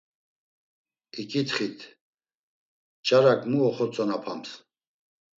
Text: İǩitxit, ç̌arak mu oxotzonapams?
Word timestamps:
İǩitxit, 1.21 1.79
ç̌arak 3.05 3.41
mu 3.51 3.59
oxotzonapams? 3.67 4.51